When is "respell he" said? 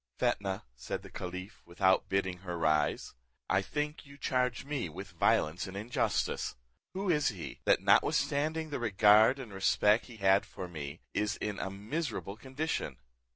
9.51-10.17